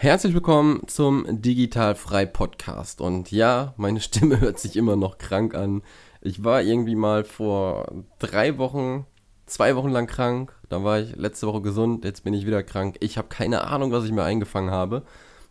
[0.00, 3.00] Herzlich willkommen zum Digital Frei Podcast.
[3.00, 5.82] Und ja, meine Stimme hört sich immer noch krank an.
[6.20, 9.06] Ich war irgendwie mal vor drei Wochen,
[9.46, 10.54] zwei Wochen lang krank.
[10.68, 12.94] Dann war ich letzte Woche gesund, jetzt bin ich wieder krank.
[13.00, 15.02] Ich habe keine Ahnung, was ich mir eingefangen habe.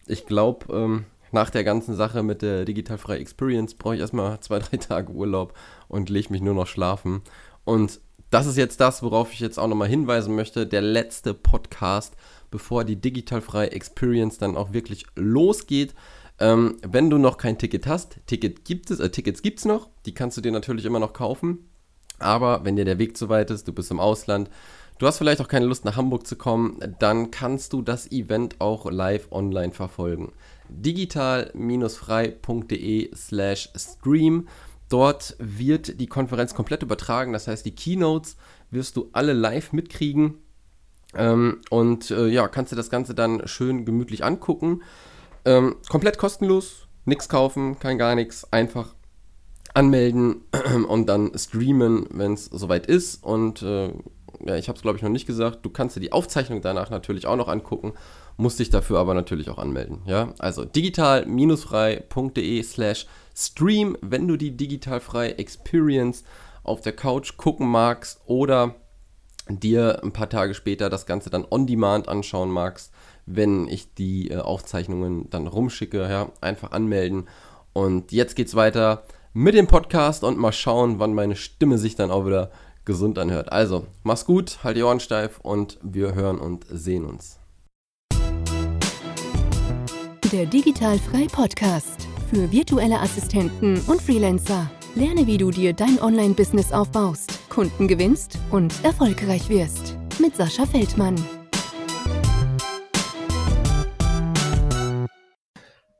[0.05, 1.03] Ich glaube, ähm,
[1.33, 5.11] nach der ganzen Sache mit der Digital Frei Experience brauche ich erstmal zwei, drei Tage
[5.11, 5.55] Urlaub
[5.89, 7.21] und lege mich nur noch schlafen.
[7.65, 10.65] Und das ist jetzt das, worauf ich jetzt auch nochmal hinweisen möchte.
[10.65, 12.15] Der letzte Podcast
[12.51, 15.95] bevor die digitalfreie Experience dann auch wirklich losgeht.
[16.39, 19.89] Ähm, wenn du noch kein Ticket hast, Ticket gibt es, äh, Tickets gibt es noch,
[20.05, 21.67] die kannst du dir natürlich immer noch kaufen.
[22.19, 24.49] Aber wenn dir der Weg zu weit ist, du bist im Ausland,
[24.99, 28.59] du hast vielleicht auch keine Lust nach Hamburg zu kommen, dann kannst du das Event
[28.59, 30.31] auch live online verfolgen.
[30.69, 34.47] digital-frei.de slash stream.
[34.89, 38.37] Dort wird die Konferenz komplett übertragen, das heißt die Keynotes
[38.71, 40.35] wirst du alle live mitkriegen.
[41.17, 44.83] Ähm, und äh, ja, kannst du das Ganze dann schön gemütlich angucken.
[45.45, 48.93] Ähm, komplett kostenlos, nichts kaufen, kein gar nichts, einfach
[49.73, 50.43] anmelden
[50.87, 53.23] und dann streamen, wenn es soweit ist.
[53.23, 53.93] Und äh,
[54.45, 56.89] ja, ich habe es glaube ich noch nicht gesagt, du kannst dir die Aufzeichnung danach
[56.89, 57.93] natürlich auch noch angucken,
[58.35, 60.01] musst dich dafür aber natürlich auch anmelden.
[60.05, 66.23] Ja, also digital-frei.de slash stream, wenn du die digitalfrei Experience
[66.63, 68.75] auf der Couch gucken magst oder
[69.49, 72.91] dir ein paar Tage später das Ganze dann on demand anschauen magst,
[73.25, 77.27] wenn ich die äh, Aufzeichnungen dann rumschicke, ja, einfach anmelden.
[77.73, 79.03] Und jetzt geht's weiter
[79.33, 82.51] mit dem Podcast und mal schauen, wann meine Stimme sich dann auch wieder
[82.85, 83.51] gesund anhört.
[83.51, 87.37] Also, mach's gut, halt die Ohren steif und wir hören und sehen uns.
[90.31, 94.69] Der Digitalfrei Podcast für virtuelle Assistenten und Freelancer.
[94.95, 99.97] Lerne, wie du dir dein Online-Business aufbaust, Kunden gewinnst und erfolgreich wirst.
[100.19, 101.15] Mit Sascha Feldmann.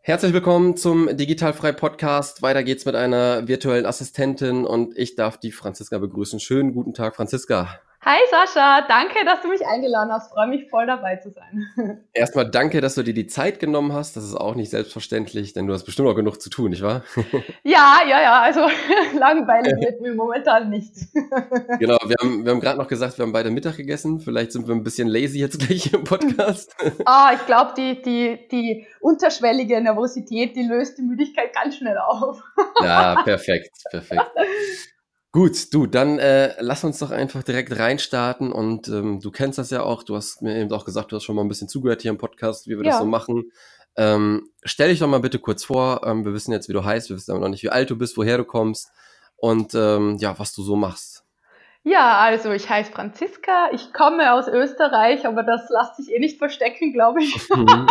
[0.03, 2.43] Herzlich willkommen zum Digitalfrei Podcast.
[2.43, 6.39] Weiter geht's mit einer virtuellen Assistentin und ich darf die Franziska begrüßen.
[6.39, 7.81] Schönen guten Tag, Franziska.
[8.09, 10.31] Hi Sascha, danke, dass du mich eingeladen hast.
[10.31, 11.99] Freue mich voll dabei zu sein.
[12.13, 14.15] Erstmal danke, dass du dir die Zeit genommen hast.
[14.15, 17.03] Das ist auch nicht selbstverständlich, denn du hast bestimmt auch genug zu tun, nicht wahr?
[17.65, 18.41] Ja, ja, ja.
[18.43, 18.61] Also
[19.19, 20.93] Langeweile wird mir momentan nicht.
[21.79, 24.21] Genau, wir haben, wir haben gerade noch gesagt, wir haben beide Mittag gegessen.
[24.21, 26.73] Vielleicht sind wir ein bisschen lazy jetzt gleich im Podcast.
[27.03, 32.41] Ah, ich glaube, die, die, die unterschwellige Nervosität, die löst die Müdigkeit ganz schnell auf.
[32.81, 34.31] Ja, perfekt, perfekt.
[35.31, 39.69] Gut, du, dann äh, lass uns doch einfach direkt reinstarten und ähm, du kennst das
[39.69, 42.01] ja auch, du hast mir eben auch gesagt, du hast schon mal ein bisschen zugehört
[42.01, 42.91] hier im Podcast, wie wir ja.
[42.91, 43.51] das so machen.
[43.97, 47.09] Ähm, stell dich doch mal bitte kurz vor, ähm, wir wissen jetzt, wie du heißt,
[47.09, 48.89] wir wissen aber noch nicht, wie alt du bist, woher du kommst
[49.35, 51.25] und ähm, ja, was du so machst.
[51.83, 56.37] Ja, also ich heiße Franziska, ich komme aus Österreich, aber das lässt sich eh nicht
[56.37, 57.49] verstecken, glaube ich.
[57.55, 57.87] Mhm.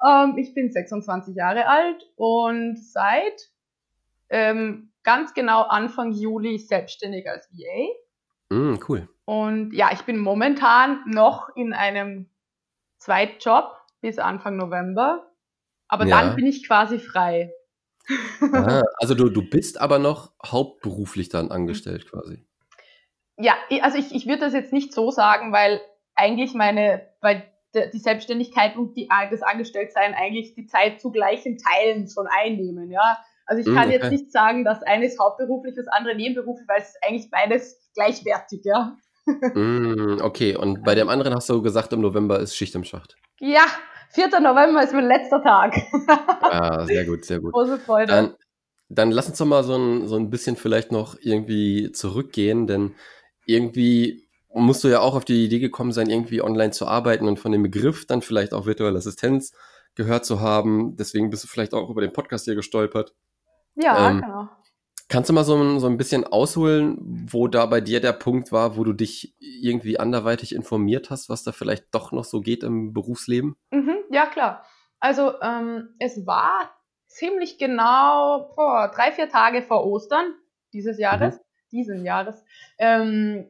[0.06, 3.50] ähm, ich bin 26 Jahre alt und seit
[4.30, 8.54] ähm, ganz genau Anfang Juli selbstständig als VA.
[8.54, 9.08] Mm, cool.
[9.24, 12.28] Und ja, ich bin momentan noch in einem
[12.98, 15.30] Zweitjob bis Anfang November.
[15.88, 16.20] Aber ja.
[16.20, 17.52] dann bin ich quasi frei.
[18.40, 22.46] Ah, also du, du bist aber noch hauptberuflich dann angestellt quasi.
[23.36, 25.80] Ja, also ich, ich würde das jetzt nicht so sagen, weil
[26.14, 32.08] eigentlich meine, weil die Selbstständigkeit und die, das Angestelltsein eigentlich die Zeit zu gleichen Teilen
[32.08, 33.18] schon einnehmen, ja.
[33.50, 33.98] Also ich hm, kann okay.
[33.98, 38.60] jetzt nicht sagen, dass eines hauptberuflich, das andere nebenberuflich, weil es ist eigentlich beides gleichwertig,
[38.62, 38.96] ja.
[39.26, 43.16] Mm, okay, und bei dem anderen hast du gesagt, im November ist Schicht im Schacht.
[43.40, 43.64] Ja,
[44.10, 44.38] 4.
[44.38, 45.74] November ist mein letzter Tag.
[46.42, 47.52] ah, sehr gut, sehr gut.
[47.52, 48.06] Große Freude.
[48.06, 48.34] Dann,
[48.88, 52.94] dann lass uns doch mal so ein, so ein bisschen vielleicht noch irgendwie zurückgehen, denn
[53.46, 57.40] irgendwie musst du ja auch auf die Idee gekommen sein, irgendwie online zu arbeiten und
[57.40, 59.52] von dem Begriff dann vielleicht auch virtuelle Assistenz
[59.96, 60.94] gehört zu haben.
[60.96, 63.12] Deswegen bist du vielleicht auch über den Podcast hier gestolpert.
[63.74, 64.48] Ja, ähm, genau.
[65.08, 66.96] Kannst du mal so, so ein bisschen ausholen,
[67.30, 71.42] wo da bei dir der Punkt war, wo du dich irgendwie anderweitig informiert hast, was
[71.42, 73.56] da vielleicht doch noch so geht im Berufsleben?
[73.72, 74.64] Mhm, ja, klar.
[75.00, 76.70] Also ähm, es war
[77.08, 80.32] ziemlich genau vor drei, vier Tage vor Ostern
[80.72, 81.40] dieses Jahres, mhm.
[81.72, 82.44] diesen Jahres.
[82.78, 83.46] Ähm,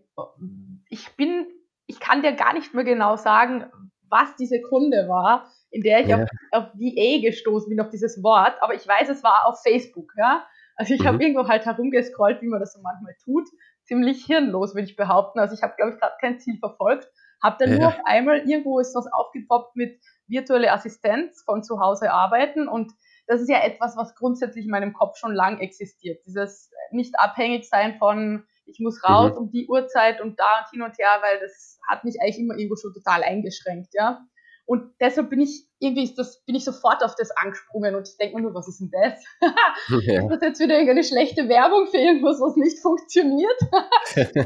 [0.88, 1.46] ich bin,
[1.86, 3.66] ich kann dir gar nicht mehr genau sagen,
[4.08, 6.22] was diese Kunde war in der ich ja.
[6.22, 10.12] auf, auf VA gestoßen bin, auf dieses Wort, aber ich weiß, es war auf Facebook,
[10.16, 10.46] ja.
[10.76, 11.06] Also ich mhm.
[11.06, 13.46] habe irgendwo halt herumgescrollt, wie man das so manchmal tut.
[13.84, 15.38] Ziemlich hirnlos, würde ich behaupten.
[15.38, 17.10] Also ich habe, glaube ich, gerade kein Ziel verfolgt.
[17.42, 17.78] Habe dann ja.
[17.78, 22.92] nur auf einmal irgendwo ist was aufgepoppt mit virtuelle Assistenz von zu Hause arbeiten und
[23.26, 26.20] das ist ja etwas, was grundsätzlich in meinem Kopf schon lang existiert.
[26.26, 29.38] Dieses nicht abhängig sein von, ich muss raus mhm.
[29.38, 32.56] um die Uhrzeit und da und hin und her, weil das hat mich eigentlich immer
[32.56, 34.20] irgendwo schon total eingeschränkt, ja.
[34.66, 38.16] Und deshalb bin ich irgendwie ist das, bin ich sofort auf das angesprungen und ich
[38.18, 39.24] denke mir nur, was ist denn das?
[40.04, 40.22] ja.
[40.22, 43.56] Ist das jetzt wieder irgendeine schlechte Werbung für irgendwas, was nicht funktioniert?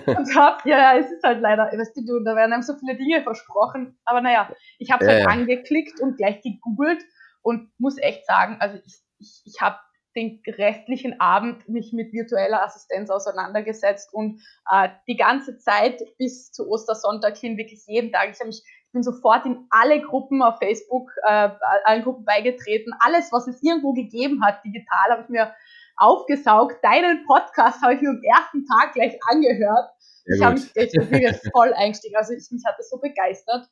[0.17, 2.97] und hab, ja, ja, es ist halt leider, weißt du, da werden einem so viele
[2.97, 3.99] Dinge versprochen.
[4.05, 5.31] Aber naja, ich habe es ja, halt ja.
[5.31, 7.03] angeklickt und gleich gegoogelt
[7.43, 9.79] und muss echt sagen, also ich, ich, ich habe
[10.15, 14.41] den restlichen Abend mich mit virtueller Assistenz auseinandergesetzt und
[14.71, 18.31] äh, die ganze Zeit bis zu Ostersonntag hin wirklich jeden Tag.
[18.31, 18.63] Ich habe mich
[18.95, 21.51] bin sofort in alle Gruppen auf Facebook, äh,
[21.85, 22.95] allen Gruppen beigetreten.
[23.01, 25.53] Alles, was es irgendwo gegeben hat, digital, habe ich mir
[25.97, 26.83] aufgesaugt.
[26.83, 29.91] Deinen Podcast habe ich mir am ersten Tag gleich angehört.
[30.25, 32.17] Sehr ich habe mich echt voll eingestiegen.
[32.17, 33.69] Also ich, mich hat das so begeistert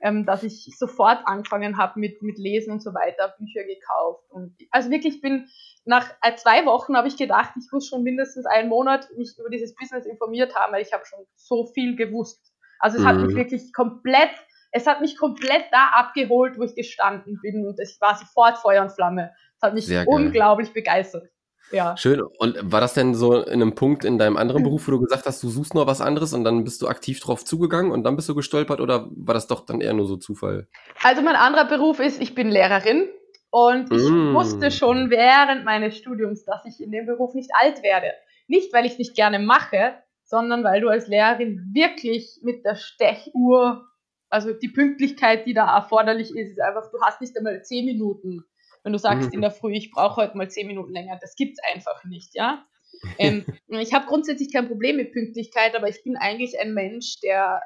[0.00, 4.24] ähm, dass ich sofort angefangen habe mit, mit Lesen und so weiter, Bücher gekauft.
[4.30, 5.48] Und also wirklich bin
[5.84, 9.48] nach äh, zwei Wochen habe ich gedacht, ich muss schon mindestens einen Monat mich über
[9.48, 12.52] dieses Business informiert haben, weil ich habe schon so viel gewusst.
[12.78, 13.08] Also es mhm.
[13.08, 13.36] hat mich mhm.
[13.36, 14.30] wirklich komplett,
[14.76, 18.82] es hat mich komplett da abgeholt, wo ich gestanden bin und es war sofort Feuer
[18.82, 19.32] und Flamme.
[19.56, 21.28] Es hat mich unglaublich begeistert.
[21.72, 21.96] Ja.
[21.96, 22.20] Schön.
[22.20, 25.26] Und war das denn so in einem Punkt in deinem anderen Beruf, wo du gesagt
[25.26, 28.14] hast, du suchst noch was anderes und dann bist du aktiv drauf zugegangen und dann
[28.14, 30.68] bist du gestolpert oder war das doch dann eher nur so Zufall?
[31.02, 33.08] Also mein anderer Beruf ist, ich bin Lehrerin
[33.50, 34.34] und ich mm.
[34.34, 38.12] wusste schon während meines Studiums, dass ich in dem Beruf nicht alt werde.
[38.46, 42.76] Nicht, weil ich es nicht gerne mache, sondern weil du als Lehrerin wirklich mit der
[42.76, 43.86] Stechuhr,
[44.28, 48.44] also die Pünktlichkeit, die da erforderlich ist, ist einfach, du hast nicht einmal zehn Minuten
[48.86, 49.34] wenn du sagst mhm.
[49.34, 52.64] in der Früh, ich brauche heute mal zehn Minuten länger, das gibt's einfach nicht, ja.
[53.18, 57.60] ähm, ich habe grundsätzlich kein Problem mit Pünktlichkeit, aber ich bin eigentlich ein Mensch, der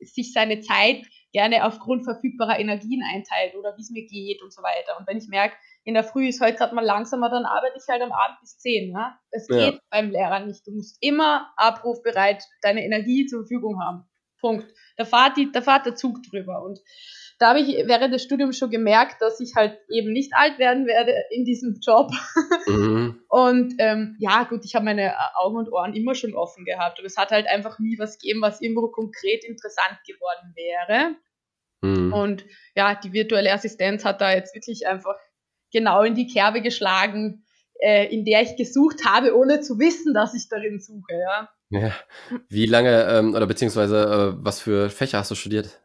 [0.00, 4.62] sich seine Zeit gerne aufgrund verfügbarer Energien einteilt oder wie es mir geht und so
[4.62, 4.98] weiter.
[4.98, 7.88] Und wenn ich merke, in der Früh ist heute gerade mal langsamer, dann arbeite ich
[7.88, 8.92] halt am Abend bis zehn.
[8.92, 9.18] Ja?
[9.30, 9.70] Das ja.
[9.70, 10.66] geht beim Lehrer nicht.
[10.66, 14.04] Du musst immer abrufbereit deine Energie zur Verfügung haben.
[14.42, 14.66] Punkt.
[14.98, 16.62] Da fahrt, die, da fahrt der Zug drüber.
[16.62, 16.80] Und
[17.38, 20.86] da habe ich während des Studiums schon gemerkt, dass ich halt eben nicht alt werden
[20.86, 22.10] werde in diesem Job.
[22.66, 23.22] Mhm.
[23.28, 27.00] Und ähm, ja, gut, ich habe meine Augen und Ohren immer schon offen gehabt.
[27.00, 31.16] Und es hat halt einfach nie was gegeben, was irgendwo konkret interessant geworden wäre.
[31.80, 32.12] Mhm.
[32.12, 32.44] Und
[32.76, 35.16] ja, die virtuelle Assistenz hat da jetzt wirklich einfach
[35.72, 37.44] genau in die Kerbe geschlagen,
[37.80, 41.14] äh, in der ich gesucht habe, ohne zu wissen, dass ich darin suche.
[41.14, 41.48] Ja.
[41.72, 41.92] Ja.
[42.48, 45.80] Wie lange ähm, oder beziehungsweise äh, was für Fächer hast du studiert?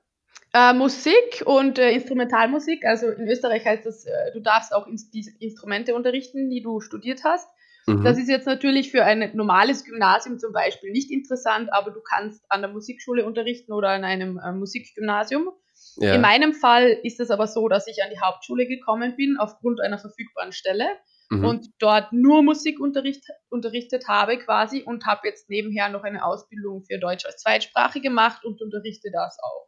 [0.54, 2.86] Äh, Musik und äh, Instrumentalmusik.
[2.86, 6.80] Also in Österreich heißt das, äh, du darfst auch in, die Instrumente unterrichten, die du
[6.82, 7.48] studiert hast.
[7.86, 8.04] Mhm.
[8.04, 12.44] Das ist jetzt natürlich für ein normales Gymnasium zum Beispiel nicht interessant, aber du kannst
[12.50, 15.50] an der Musikschule unterrichten oder an einem äh, Musikgymnasium.
[15.98, 16.16] Ja.
[16.16, 19.80] In meinem Fall ist es aber so, dass ich an die Hauptschule gekommen bin aufgrund
[19.82, 20.86] einer verfügbaren Stelle
[21.30, 21.46] mhm.
[21.46, 27.00] und dort nur Musik unterrichtet habe quasi und habe jetzt nebenher noch eine Ausbildung für
[27.00, 29.68] Deutsch als Zweitsprache gemacht und unterrichte das auch.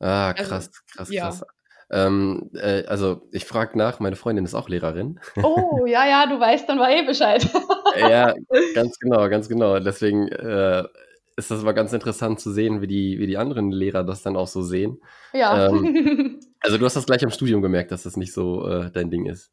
[0.00, 1.24] Ah, Also, krass, krass, ja.
[1.24, 1.44] krass.
[1.90, 5.20] Ähm, äh, also ich frage nach, meine Freundin ist auch Lehrerin.
[5.42, 7.48] Oh, ja, ja, du weißt dann war eh Bescheid.
[7.96, 8.34] Ja,
[8.74, 9.78] ganz genau, ganz genau.
[9.78, 10.82] Deswegen äh,
[11.36, 14.36] ist das mal ganz interessant zu sehen, wie die, wie die anderen Lehrer das dann
[14.36, 15.00] auch so sehen.
[15.32, 15.68] Ja.
[15.68, 19.10] Ähm, also du hast das gleich im Studium gemerkt, dass das nicht so äh, dein
[19.10, 19.52] Ding ist.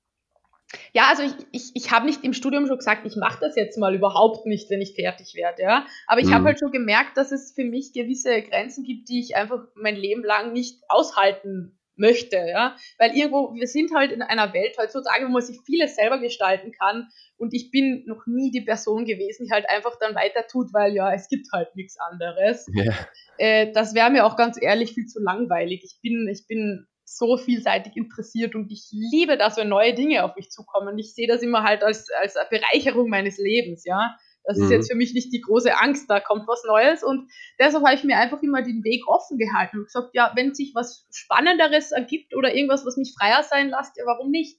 [0.93, 3.77] Ja, also ich, ich, ich habe nicht im Studium schon gesagt, ich mache das jetzt
[3.77, 5.85] mal überhaupt nicht, wenn ich fertig werde, ja.
[6.07, 6.33] Aber ich mhm.
[6.33, 9.95] habe halt schon gemerkt, dass es für mich gewisse Grenzen gibt, die ich einfach mein
[9.95, 12.75] Leben lang nicht aushalten möchte, ja.
[12.97, 16.71] Weil irgendwo, wir sind halt in einer Welt heutzutage, wo man sich vieles selber gestalten
[16.71, 17.07] kann.
[17.37, 20.93] Und ich bin noch nie die Person gewesen, die halt einfach dann weiter tut, weil
[20.93, 22.67] ja, es gibt halt nichts anderes.
[22.73, 22.93] Ja.
[23.37, 25.81] Äh, das wäre mir auch ganz ehrlich viel zu langweilig.
[25.83, 26.85] Ich bin, ich bin
[27.17, 30.97] so vielseitig interessiert und ich liebe das, wenn neue Dinge auf mich zukommen.
[30.97, 34.15] Ich sehe das immer halt als, als Bereicherung meines Lebens, ja.
[34.43, 34.63] Das mhm.
[34.63, 37.03] ist jetzt für mich nicht die große Angst, da kommt was Neues.
[37.03, 40.55] Und deshalb habe ich mir einfach immer den Weg offen gehalten und gesagt, ja, wenn
[40.55, 44.57] sich was Spannenderes ergibt oder irgendwas, was mich freier sein lässt, ja, warum nicht?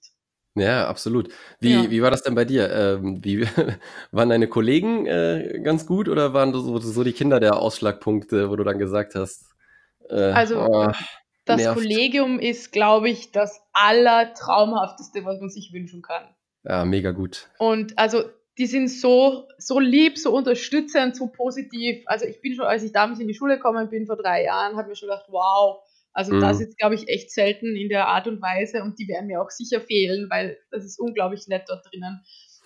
[0.55, 1.31] Ja, absolut.
[1.61, 1.91] Wie, ja.
[1.91, 2.71] wie war das denn bei dir?
[2.71, 3.47] Ähm, wie,
[4.13, 8.57] waren deine Kollegen äh, ganz gut oder waren so, so die Kinder der Ausschlagpunkte, wo
[8.57, 9.47] du dann gesagt hast,
[10.11, 10.93] äh, also, oh,
[11.45, 11.77] das nervt.
[11.77, 16.25] Kollegium ist, glaube ich, das allertraumhafteste, was man sich wünschen kann.
[16.65, 17.49] Ja, mega gut.
[17.59, 18.23] Und also
[18.59, 22.05] die sind so, so lieb, so unterstützend, so positiv.
[22.07, 24.77] Also ich bin schon, als ich damals in die Schule gekommen bin vor drei Jahren,
[24.77, 25.83] habe mir schon gedacht, wow,
[26.13, 26.41] also mhm.
[26.41, 29.41] das ist, glaube ich, echt selten in der Art und Weise und die werden mir
[29.41, 32.23] auch sicher fehlen, weil das ist unglaublich nett dort drinnen.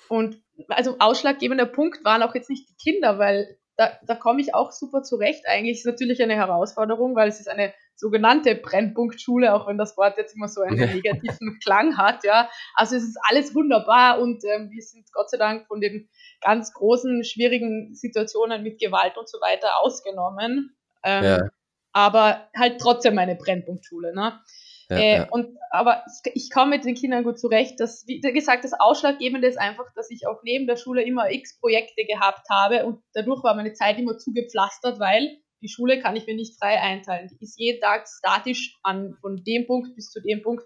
[0.09, 4.54] Und also ausschlaggebender Punkt waren auch jetzt nicht die Kinder, weil da, da komme ich
[4.54, 5.45] auch super zurecht.
[5.47, 9.97] Eigentlich ist es natürlich eine Herausforderung, weil es ist eine sogenannte Brennpunktschule, auch wenn das
[9.97, 12.49] Wort jetzt immer so einen negativen Klang hat, ja.
[12.75, 16.09] Also es ist alles wunderbar und ähm, wir sind Gott sei Dank von den
[16.41, 20.76] ganz großen, schwierigen Situationen mit Gewalt und so weiter ausgenommen.
[21.03, 21.49] Ähm, ja.
[21.93, 24.41] Aber halt trotzdem eine Brennpunktschule, ne?
[24.88, 25.29] Ja, äh, ja.
[25.31, 27.81] Und, aber ich komme mit den Kindern gut zurecht.
[27.81, 31.59] Das, wie gesagt, das Ausschlaggebende ist einfach, dass ich auch neben der Schule immer x
[31.59, 36.26] Projekte gehabt habe und dadurch war meine Zeit immer zugepflastert, weil die Schule kann ich
[36.26, 37.28] mir nicht frei einteilen.
[37.28, 40.62] Die ist jeden Tag statisch an von dem Punkt bis zu dem Punkt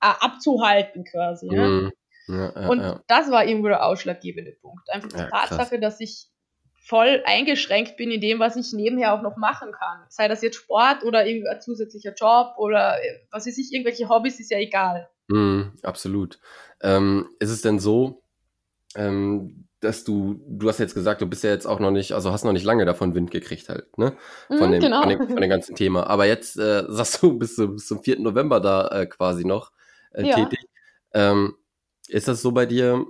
[0.00, 1.48] äh, abzuhalten quasi.
[1.50, 1.92] Mhm.
[2.28, 3.02] Ja, ja, Und ja.
[3.08, 4.88] das war irgendwo der ausschlaggebende Punkt.
[4.90, 5.50] Einfach die Ja, krass.
[5.50, 6.28] Tatsache, dass ich
[6.84, 10.04] voll eingeschränkt bin in dem, was ich nebenher auch noch machen kann.
[10.08, 14.38] Sei das jetzt Sport oder irgendein zusätzlicher Job oder äh, was weiß ich, irgendwelche Hobbys,
[14.38, 15.08] ist ja egal.
[15.28, 16.38] Mhm, absolut.
[16.80, 18.22] Ähm, ist es denn so,
[18.94, 22.32] ähm, dass du, du hast jetzt gesagt, du bist ja jetzt auch noch nicht, also
[22.32, 24.16] hast noch nicht lange davon Wind gekriegt halt, ne?
[24.48, 25.00] Von, Mhm, dem, genau.
[25.02, 26.06] von, dem, von dem ganzen Thema.
[26.08, 28.20] Aber jetzt äh, sagst du, bist du bis zum 4.
[28.20, 29.72] November da äh, quasi noch
[30.12, 30.34] äh, Ja.
[30.34, 30.68] tätig.
[31.12, 31.54] Ähm,
[32.08, 33.04] ist das so bei dir?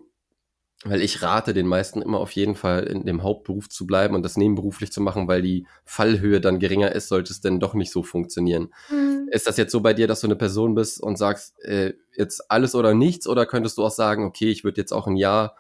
[0.86, 4.22] Weil ich rate den meisten immer auf jeden Fall in dem Hauptberuf zu bleiben und
[4.22, 7.90] das nebenberuflich zu machen, weil die Fallhöhe dann geringer ist, sollte es denn doch nicht
[7.90, 8.68] so funktionieren.
[8.90, 9.28] Mhm.
[9.30, 12.50] Ist das jetzt so bei dir, dass du eine Person bist und sagst, äh, jetzt
[12.50, 13.26] alles oder nichts?
[13.26, 15.56] Oder könntest du auch sagen, okay, ich würde jetzt auch ein Jahr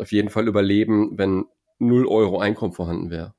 [0.00, 1.46] auf jeden Fall überleben, wenn
[1.78, 3.34] 0 Euro Einkommen vorhanden wäre?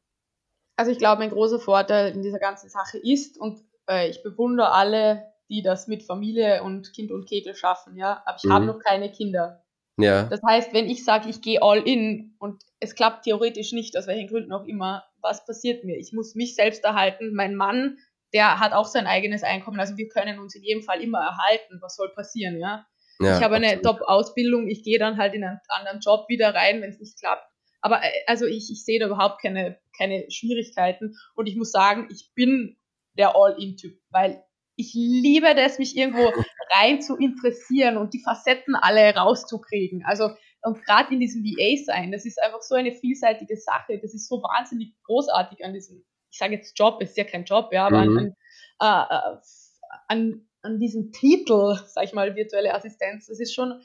[0.77, 4.71] Also ich glaube, ein großer Vorteil in dieser ganzen Sache ist, und äh, ich bewundere
[4.71, 8.51] alle, die das mit Familie und Kind und Kegel schaffen, ja, aber ich Mhm.
[8.53, 9.65] habe noch keine Kinder.
[9.97, 13.97] Ja, Das heißt, wenn ich sage, ich gehe all in und es klappt theoretisch nicht,
[13.97, 15.97] aus welchen Gründen auch immer, was passiert mir?
[15.97, 17.33] Ich muss mich selbst erhalten.
[17.33, 17.97] Mein Mann,
[18.33, 21.79] der hat auch sein eigenes Einkommen, also wir können uns in jedem Fall immer erhalten.
[21.81, 22.85] Was soll passieren, ja?
[23.21, 23.81] Ja ich habe eine.
[23.81, 27.45] Top-Ausbildung, ich gehe dann halt in einen anderen Job wieder rein, wenn es nicht klappt.
[27.81, 32.07] Aber äh, also ich, ich sehe da überhaupt keine, keine Schwierigkeiten und ich muss sagen,
[32.11, 32.77] ich bin
[33.17, 34.43] der All-In-Typ, weil
[34.75, 36.23] ich liebe das, mich irgendwo
[36.71, 40.03] rein zu interessieren und die Facetten alle rauszukriegen.
[40.05, 40.29] Also
[40.61, 43.99] und gerade in diesem VA sein, das ist einfach so eine vielseitige Sache.
[44.01, 47.69] Das ist so wahnsinnig großartig an diesem, ich sage jetzt Job, ist ja kein Job,
[47.71, 48.17] ja, aber Mhm.
[48.17, 48.35] an,
[48.79, 49.37] an, äh,
[50.07, 53.81] an, an diesem Titel, sag ich mal, virtuelle Assistenz, das ist schon,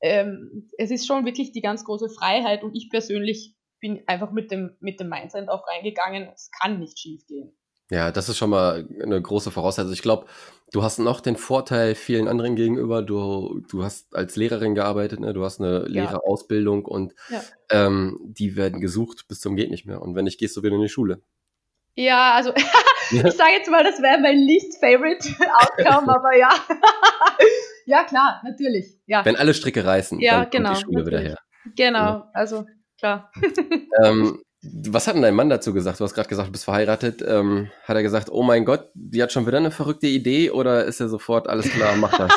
[0.00, 4.50] ähm, es ist schon wirklich die ganz große Freiheit und ich persönlich bin einfach mit
[4.50, 7.52] dem, mit dem Mindset auch reingegangen, es kann nicht schief gehen.
[7.90, 9.92] Ja, das ist schon mal eine große Voraussetzung.
[9.92, 10.26] Ich glaube,
[10.72, 13.02] du hast noch den Vorteil vielen anderen gegenüber.
[13.02, 15.32] Du, du hast als Lehrerin gearbeitet, ne?
[15.32, 16.04] du hast eine Ja.
[16.04, 17.42] Lehrerausbildung und Ja.
[17.70, 20.00] ähm, die werden gesucht bis zum geht nicht mehr.
[20.02, 21.20] Und wenn nicht, gehst du wieder in die Schule.
[22.00, 22.52] Ja, also
[23.10, 25.28] ich sage jetzt mal, das wäre mein least favorite
[25.60, 26.48] Outcome, aber ja.
[27.84, 28.98] ja, klar, natürlich.
[29.06, 31.38] Ja, Wenn alle Stricke reißen, Ja, dann kommt genau, die Schule wieder natürlich.
[31.38, 31.72] her.
[31.76, 32.64] genau, also
[32.98, 33.30] klar.
[34.02, 36.00] Ähm, was hat denn dein Mann dazu gesagt?
[36.00, 37.22] Du hast gerade gesagt, du bist verheiratet.
[37.26, 40.84] Ähm, hat er gesagt, oh mein Gott, die hat schon wieder eine verrückte Idee oder
[40.84, 42.32] ist er sofort, alles klar, mach das?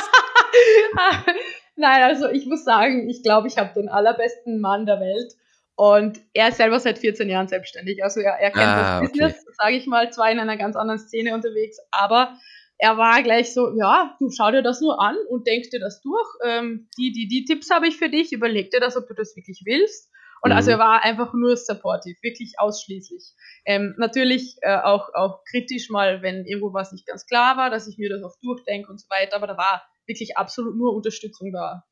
[1.75, 5.33] Nein, also ich muss sagen, ich glaube, ich habe den allerbesten Mann der Welt.
[5.75, 8.03] Und er ist selber seit 14 Jahren selbstständig.
[8.03, 9.33] Also er, er kennt Ah, das okay.
[9.33, 12.37] Business, sage ich mal, zwar in einer ganz anderen Szene unterwegs, aber
[12.77, 16.01] er war gleich so, ja, du schau dir das nur an und denk dir das
[16.01, 16.27] durch.
[16.45, 19.35] Ähm, die, die, die Tipps habe ich für dich, überleg dir das, ob du das
[19.35, 20.09] wirklich willst.
[20.41, 20.57] Und Mhm.
[20.57, 23.23] also er war einfach nur supportive, wirklich ausschließlich.
[23.65, 27.87] Ähm, natürlich äh, auch, auch kritisch mal, wenn irgendwo was nicht ganz klar war, dass
[27.87, 31.53] ich mir das auch durchdenke und so weiter, aber da war wirklich absolut nur Unterstützung
[31.53, 31.83] da.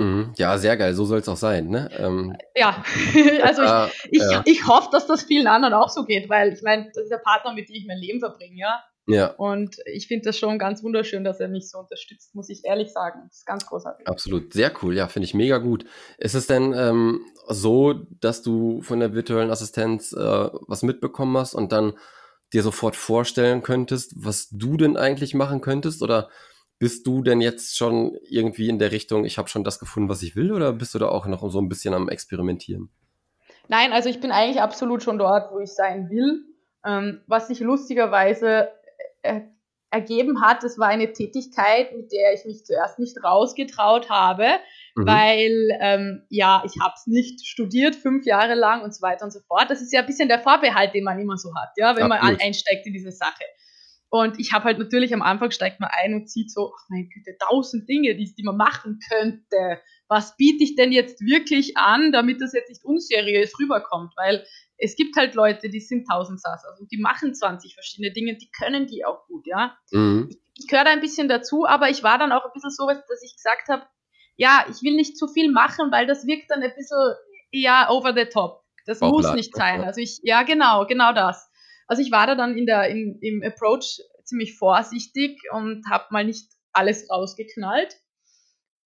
[0.00, 0.32] Mhm.
[0.36, 1.68] Ja, sehr geil, so soll es auch sein.
[1.68, 1.90] Ne?
[1.98, 2.82] Ähm, Ja,
[3.42, 4.42] also ich, ah, ich, ja.
[4.46, 7.18] ich hoffe, dass das vielen anderen auch so geht, weil ich meine, das ist der
[7.18, 8.82] Partner, mit dem ich mein Leben verbringe, ja.
[9.06, 12.64] ja, Und ich finde das schon ganz wunderschön, dass er mich so unterstützt, muss ich
[12.64, 13.20] ehrlich sagen.
[13.28, 14.08] Das ist ganz großartig.
[14.08, 14.54] absolut.
[14.54, 15.84] Sehr cool, ja, finde ich mega gut.
[16.16, 21.54] Ist es denn ähm, so, dass du von der virtuellen Assistenz äh, was mitbekommen hast
[21.54, 21.92] und dann
[22.54, 26.02] dir sofort vorstellen könntest, was du denn eigentlich machen könntest?
[26.02, 26.30] Oder
[26.80, 30.22] bist du denn jetzt schon irgendwie in der Richtung, ich habe schon das gefunden, was
[30.22, 30.50] ich will?
[30.50, 32.90] Oder bist du da auch noch so ein bisschen am Experimentieren?
[33.68, 36.42] Nein, also ich bin eigentlich absolut schon dort, wo ich sein will.
[36.84, 38.70] Ähm, was sich lustigerweise
[39.20, 39.42] äh,
[39.90, 44.46] ergeben hat, das war eine Tätigkeit, mit der ich mich zuerst nicht rausgetraut habe,
[44.96, 45.06] Mhm.
[45.06, 49.32] weil ähm, ja, ich habe es nicht studiert, fünf Jahre lang und so weiter und
[49.32, 49.66] so fort.
[49.68, 52.18] Das ist ja ein bisschen der Vorbehalt, den man immer so hat, ja, wenn man
[52.18, 52.42] Absolut.
[52.42, 53.44] einsteigt in diese Sache.
[54.10, 57.08] Und ich habe halt natürlich am Anfang steigt man ein und sieht so, ach mein
[57.08, 59.80] Güte, tausend Dinge, die, die man machen könnte.
[60.08, 64.12] Was biete ich denn jetzt wirklich an, damit das jetzt nicht unseriös rüberkommt?
[64.16, 64.44] Weil
[64.78, 68.50] es gibt halt Leute, die sind tausend Sassas und die machen 20 verschiedene Dinge, die
[68.50, 70.28] können die auch gut, ja Mhm.
[70.56, 73.22] ich gehöre da ein bisschen dazu, aber ich war dann auch ein bisschen so, dass
[73.22, 73.86] ich gesagt habe,
[74.36, 77.14] ja, ich will nicht zu viel machen, weil das wirkt dann ein bisschen
[77.52, 78.64] eher over the top.
[78.86, 79.58] Das muss Bauchladen, nicht ne?
[79.58, 79.84] sein.
[79.84, 81.49] Also ich, ja, genau, genau das.
[81.90, 86.24] Also ich war da dann in der, in, im Approach ziemlich vorsichtig und habe mal
[86.24, 87.96] nicht alles rausgeknallt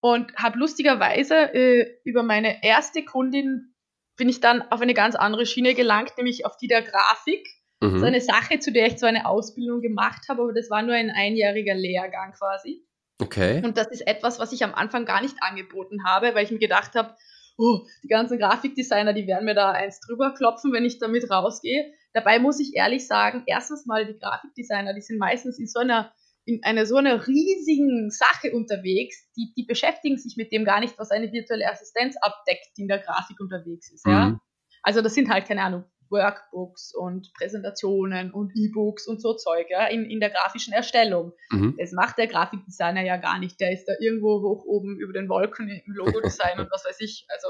[0.00, 3.75] und habe lustigerweise äh, über meine erste Kundin
[4.16, 7.46] bin ich dann auf eine ganz andere Schiene gelangt, nämlich auf die der Grafik.
[7.82, 7.88] Mhm.
[7.88, 10.80] Das ist eine Sache, zu der ich zwar eine Ausbildung gemacht habe, aber das war
[10.80, 12.87] nur ein einjähriger Lehrgang quasi.
[13.20, 13.61] Okay.
[13.62, 16.58] Und das ist etwas, was ich am Anfang gar nicht angeboten habe, weil ich mir
[16.58, 17.14] gedacht habe,
[17.56, 21.92] oh, die ganzen Grafikdesigner, die werden mir da eins drüber klopfen, wenn ich damit rausgehe.
[22.12, 26.12] Dabei muss ich ehrlich sagen, erstens mal die Grafikdesigner, die sind meistens in so einer
[26.46, 30.99] in einer so einer riesigen Sache unterwegs, die, die beschäftigen sich mit dem gar nicht,
[30.99, 34.06] was eine virtuelle Assistenz abdeckt, die in der Grafik unterwegs ist.
[34.06, 34.28] Ja?
[34.28, 34.40] Mhm.
[34.82, 39.87] Also das sind halt, keine Ahnung, Workbooks und Präsentationen und E-Books und so Zeug ja,
[39.87, 41.32] in, in der grafischen Erstellung.
[41.50, 41.76] Mhm.
[41.78, 43.61] Das macht der Grafikdesigner ja gar nicht.
[43.61, 47.26] Der ist da irgendwo hoch oben über den Wolken im Logodesign und was weiß ich.
[47.28, 47.49] Also,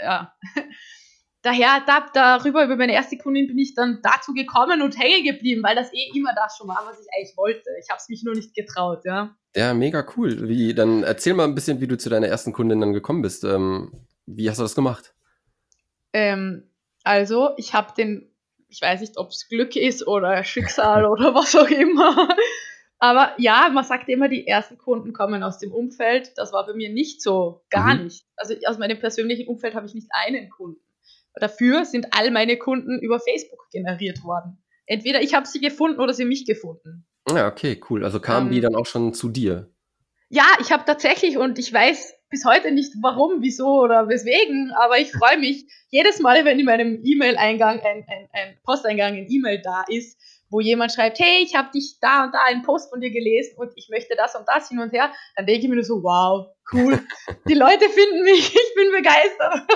[0.00, 0.32] ja.
[1.42, 5.64] Daher, da, darüber, über meine erste Kundin bin ich dann dazu gekommen und hängen geblieben,
[5.64, 7.68] weil das eh immer das schon war, was ich eigentlich wollte.
[7.82, 9.34] Ich habe es mich nur nicht getraut, ja.
[9.56, 10.48] Ja, mega cool.
[10.48, 13.42] Wie, dann erzähl mal ein bisschen, wie du zu deiner ersten Kundin dann gekommen bist.
[13.42, 15.14] Ähm, wie hast du das gemacht?
[16.12, 16.70] Ähm,
[17.04, 18.30] also, ich habe den,
[18.68, 22.28] ich weiß nicht, ob es Glück ist oder Schicksal oder was auch immer.
[22.98, 26.32] Aber ja, man sagt immer, die ersten Kunden kommen aus dem Umfeld.
[26.36, 28.04] Das war bei mir nicht so, gar Mhm.
[28.04, 28.24] nicht.
[28.36, 30.80] Also aus meinem persönlichen Umfeld habe ich nicht einen Kunden.
[31.34, 34.62] Dafür sind all meine Kunden über Facebook generiert worden.
[34.86, 37.06] Entweder ich habe sie gefunden oder sie mich gefunden.
[37.28, 38.04] Ja, okay, cool.
[38.04, 39.70] Also kamen Ähm, die dann auch schon zu dir.
[40.28, 44.98] Ja, ich habe tatsächlich und ich weiß bis heute nicht warum, wieso oder weswegen, aber
[44.98, 49.60] ich freue mich jedes Mal, wenn in meinem E-Mail-Eingang ein, ein, ein Posteingang ein E-Mail
[49.62, 53.02] da ist, wo jemand schreibt, hey, ich habe dich da und da einen Post von
[53.02, 55.74] dir gelesen und ich möchte das und das hin und her, dann denke ich mir
[55.74, 56.98] nur so, wow, cool,
[57.48, 59.68] die Leute finden mich, ich bin begeistert.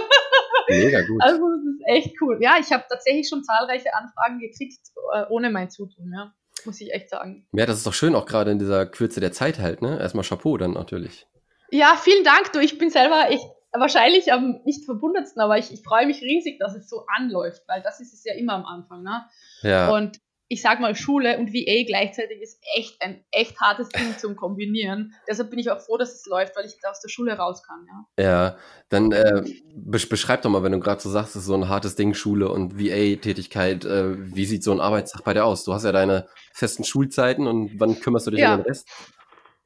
[0.69, 1.23] Mega gut.
[1.23, 2.39] Also das ist echt cool.
[2.41, 4.81] Ja, ich habe tatsächlich schon zahlreiche Anfragen gekriegt,
[5.15, 6.33] äh, ohne mein Zutun, ja.
[6.65, 7.47] Muss ich echt sagen.
[7.53, 10.01] Ja, das ist doch schön, auch gerade in dieser Kürze der Zeit halt, ne?
[10.01, 11.27] Erstmal Chapeau dann natürlich.
[11.71, 12.61] Ja, vielen Dank, du.
[12.61, 16.75] Ich bin selber echt wahrscheinlich am nicht verbundensten, aber ich, ich freue mich riesig, dass
[16.75, 19.27] es so anläuft, weil das ist es ja immer am Anfang, ne?
[19.63, 19.91] Ja.
[19.95, 20.19] Und
[20.49, 25.13] ich sag mal, Schule und VA gleichzeitig ist echt ein echt hartes Ding zum Kombinieren.
[25.29, 27.85] Deshalb bin ich auch froh, dass es läuft, weil ich aus der Schule raus kann,
[28.17, 28.25] ja.
[28.25, 28.57] Ja,
[28.89, 29.43] dann äh,
[29.75, 32.15] besch beschreib doch mal, wenn du gerade so sagst, es ist so ein hartes Ding,
[32.15, 35.65] Schule und VA-Tätigkeit, äh, wie sieht so ein Arbeitstag bei dir aus?
[35.65, 38.55] Du hast ja deine festen Schulzeiten und wann kümmerst du dich Ja.
[38.55, 38.89] um den Rest?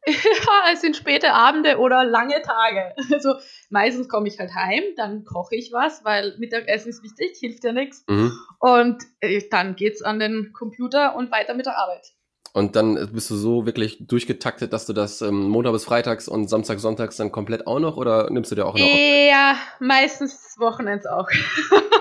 [0.07, 0.15] Ja,
[0.73, 2.95] es sind späte Abende oder lange Tage.
[3.13, 3.35] Also
[3.69, 7.73] meistens komme ich halt heim, dann koche ich was, weil Mittagessen ist wichtig, hilft ja
[7.73, 8.05] nichts.
[8.09, 8.33] Mhm.
[8.59, 12.13] Und äh, dann geht's an den Computer und weiter mit der Arbeit.
[12.53, 16.49] Und dann bist du so wirklich durchgetaktet, dass du das ähm, Montag bis Freitags und
[16.49, 18.87] Samstag, Sonntags dann komplett auch noch oder nimmst du dir auch noch?
[18.87, 21.29] Ja, meistens Wochenends auch.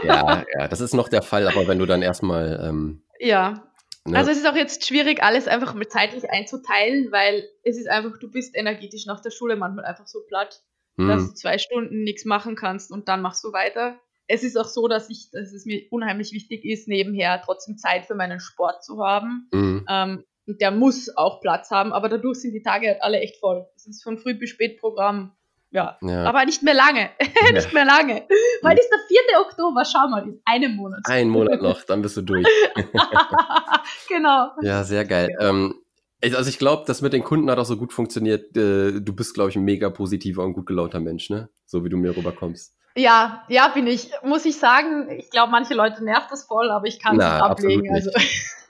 [0.01, 3.68] Ja, ja, das ist noch der Fall, aber wenn du dann erstmal ähm, Ja.
[4.09, 7.87] Ne, Also es ist auch jetzt schwierig, alles einfach mit zeitlich einzuteilen, weil es ist
[7.87, 10.61] einfach, du bist energetisch nach der Schule manchmal einfach so platt,
[10.97, 13.99] dass hm, du zwei Stunden nichts machen kannst und dann machst du weiter.
[14.27, 18.05] Es ist auch so, dass ich, dass es mir unheimlich wichtig ist, nebenher trotzdem Zeit
[18.05, 19.47] für meinen Sport zu haben.
[19.53, 23.19] hm, Ähm, und der muss auch Platz haben, aber dadurch sind die Tage halt alle
[23.19, 23.67] echt voll.
[23.75, 25.37] Es ist von früh bis spät Programm.
[25.71, 25.97] Ja.
[26.01, 26.23] ja.
[26.23, 27.11] Aber nicht mehr lange.
[27.53, 28.23] nicht mehr lange.
[28.63, 29.41] Heute ist der 4.
[29.41, 31.01] Oktober, schau mal, in einem Monat.
[31.05, 32.47] Ein Monat noch, dann bist du durch.
[34.07, 34.49] genau.
[34.61, 35.29] Ja, sehr geil.
[35.39, 35.75] Ähm,
[36.21, 38.55] ich- also ich glaube, das mit den Kunden hat auch so gut funktioniert.
[38.57, 41.49] Äh, du bist, glaube ich, ein mega positiver und gut gelaunter Mensch, ne?
[41.65, 42.75] So wie du mir rüberkommst.
[42.95, 44.11] Ja, ja, bin ich.
[44.23, 47.93] Muss ich sagen, ich glaube, manche Leute nervt das voll, aber ich kann es ablegen.
[47.93, 48.11] Also,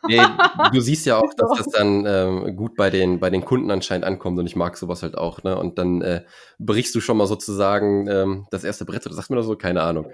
[0.08, 0.22] Nee,
[0.72, 4.06] du siehst ja auch, dass das dann ähm, gut bei den, bei den Kunden anscheinend
[4.06, 5.58] ankommt und ich mag sowas halt auch, ne?
[5.58, 6.24] Und dann äh,
[6.58, 9.82] brichst du schon mal sozusagen ähm, das erste Brett oder sagst mir das so, keine
[9.82, 10.10] Ahnung.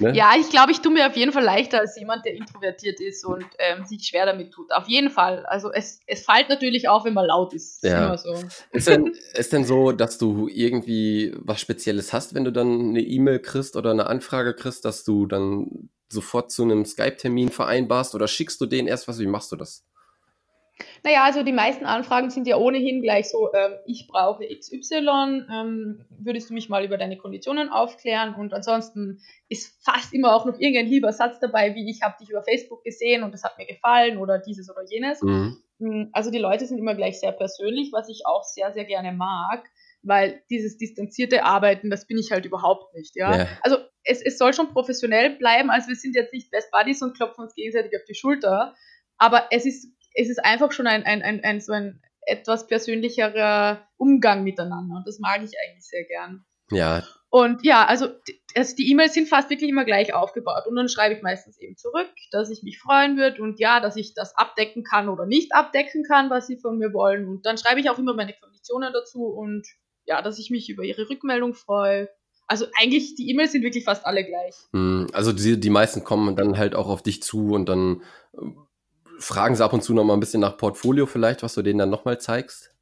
[0.00, 0.12] Ne?
[0.14, 3.24] ja, ich glaube, ich tue mir auf jeden Fall leichter als jemand, der introvertiert ist
[3.24, 4.72] und ähm, sich schwer damit tut.
[4.72, 5.46] Auf jeden Fall.
[5.46, 7.84] Also es, es fällt natürlich auf, wenn man laut ist.
[7.84, 8.06] Ist Ja.
[8.06, 8.34] immer so.
[8.72, 13.00] Ist denn, ist denn so, dass du irgendwie was Spezielles hast, wenn du dann eine
[13.00, 18.26] E-Mail kriegst oder eine Anfrage kriegst, dass du dann sofort zu einem Skype-Termin vereinbarst oder
[18.26, 19.20] schickst du den erst was?
[19.20, 19.84] Wie machst du das?
[21.04, 26.06] Naja, also die meisten Anfragen sind ja ohnehin gleich so, ähm, ich brauche XY, ähm,
[26.08, 28.34] würdest du mich mal über deine Konditionen aufklären?
[28.34, 32.30] Und ansonsten ist fast immer auch noch irgendein lieber Satz dabei, wie ich habe dich
[32.30, 35.20] über Facebook gesehen und das hat mir gefallen oder dieses oder jenes.
[35.20, 35.58] Mhm.
[35.78, 39.12] Mm, Also die Leute sind immer gleich sehr persönlich, was ich auch sehr, sehr gerne
[39.12, 39.68] mag,
[40.02, 43.36] weil dieses distanzierte Arbeiten, das bin ich halt überhaupt nicht, ja.
[43.36, 43.48] Ja.
[43.62, 47.14] Also es, es soll schon professionell bleiben, also wir sind jetzt nicht Best Buddies und
[47.14, 48.74] klopfen uns gegenseitig auf die Schulter,
[49.18, 53.86] aber es ist, es ist einfach schon ein, ein, ein, ein so ein etwas persönlicherer
[53.96, 56.44] Umgang miteinander und das mag ich eigentlich sehr gern.
[56.70, 57.02] Ja,
[57.34, 58.06] Und ja, also,
[58.54, 60.68] also die E-Mails sind fast wirklich immer gleich aufgebaut.
[60.68, 63.96] Und dann schreibe ich meistens eben zurück, dass ich mich freuen würde und ja, dass
[63.96, 67.26] ich das abdecken kann oder nicht abdecken kann, was sie von mir wollen.
[67.26, 69.66] Und dann schreibe ich auch immer meine Konditionen dazu und
[70.04, 72.08] ja, dass ich mich über ihre Rückmeldung freue.
[72.46, 74.54] Also eigentlich, die E-Mails sind wirklich fast alle gleich.
[74.72, 78.02] Hm, Also die, die meisten kommen dann halt auch auf dich zu und dann
[78.34, 78.46] äh,
[79.24, 81.78] fragen sie ab und zu noch mal ein bisschen nach Portfolio vielleicht, was du denen
[81.78, 82.72] dann nochmal zeigst.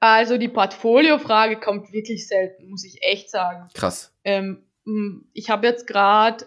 [0.00, 3.68] Also die Portfolio-Frage kommt wirklich selten, muss ich echt sagen.
[3.74, 4.14] Krass.
[4.24, 4.64] Ähm,
[5.32, 6.46] ich habe jetzt gerade,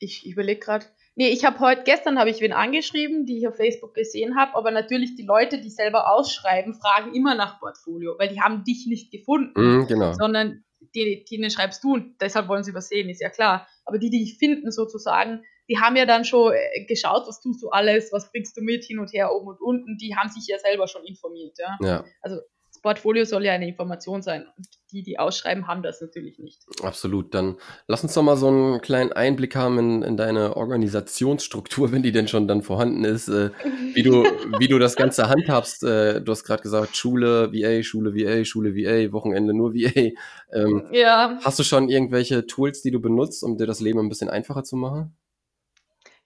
[0.00, 3.56] ich überlege gerade, nee, ich habe heute, gestern habe ich wen angeschrieben, die ich auf
[3.56, 8.28] Facebook gesehen habe, aber natürlich die Leute, die selber ausschreiben, fragen immer nach Portfolio, weil
[8.28, 10.12] die haben dich nicht gefunden, Mhm, genau.
[10.12, 13.66] sondern die, denen schreibst du und deshalb wollen sie übersehen, ist ja klar.
[13.84, 17.62] Aber die, die dich finden sozusagen, die haben ja dann schon äh, geschaut, was tust
[17.62, 20.46] du alles, was bringst du mit hin und her, oben und unten, die haben sich
[20.46, 21.76] ja selber schon informiert, ja.
[21.82, 26.00] Ja, Also das Portfolio soll ja eine Information sein und die, die ausschreiben, haben das
[26.00, 26.62] natürlich nicht.
[26.82, 27.34] absolut.
[27.34, 32.02] Dann lass uns doch mal so einen kleinen Einblick haben in, in deine Organisationsstruktur, wenn
[32.02, 33.50] die denn schon dann vorhanden ist, äh,
[33.94, 34.22] wie du,
[34.58, 35.82] wie du das Ganze handhabst.
[35.82, 40.12] Äh, du hast gerade gesagt, Schule, VA, Schule, VA, Schule, VA, Wochenende nur VA.
[40.52, 44.08] Ähm, Ja, hast du schon irgendwelche Tools, die du benutzt, um dir das Leben ein
[44.08, 45.16] bisschen einfacher zu machen?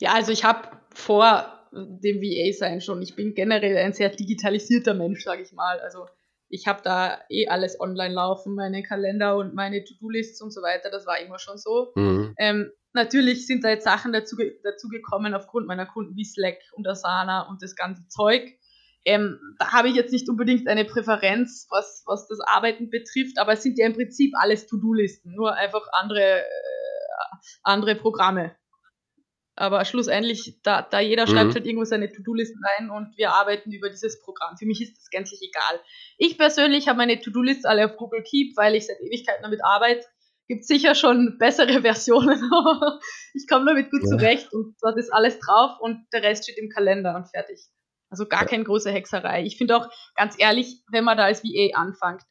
[0.02, 5.22] Ja, also ich habe vor dem VA-Sein schon, ich bin generell ein sehr digitalisierter Mensch,
[5.22, 5.78] sage ich mal.
[5.78, 6.06] Also
[6.48, 10.90] ich habe da eh alles online laufen, meine Kalender und meine To-Do-Lists und so weiter,
[10.90, 11.92] das war immer schon so.
[11.94, 12.34] Mhm.
[12.36, 16.88] Ähm, natürlich sind da jetzt Sachen dazu, dazu gekommen aufgrund meiner Kunden wie Slack und
[16.88, 18.42] Asana und das ganze Zeug.
[19.04, 23.52] Ähm, da habe ich jetzt nicht unbedingt eine Präferenz, was, was das Arbeiten betrifft, aber
[23.52, 28.56] es sind ja im Prinzip alles To-Do-Listen, nur einfach andere, äh, andere Programme.
[29.54, 31.30] Aber schlussendlich, da, da jeder Mhm.
[31.30, 34.56] schreibt halt irgendwo seine To-Do-Listen rein und wir arbeiten über dieses Programm.
[34.56, 35.80] Für mich ist das gänzlich egal.
[36.16, 40.04] Ich persönlich habe meine To-Do-Lists alle auf Google Keep, weil ich seit Ewigkeiten damit arbeite.
[40.48, 42.98] Gibt sicher schon bessere Versionen, aber
[43.34, 44.08] ich komme damit gut Ja.
[44.18, 47.60] zurecht und dort ist alles drauf und der Rest steht im Kalender und fertig.
[48.08, 48.48] Also gar Ja.
[48.48, 49.44] keine große Hexerei.
[49.44, 52.22] Ich finde auch, ganz ehrlich, wenn man da als VA anfängt